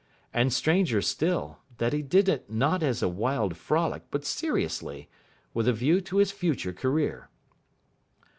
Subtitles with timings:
[0.33, 5.09] And, stranger still, that he did it not as a wild frolic but seriously,
[5.53, 7.29] with a view to his future career.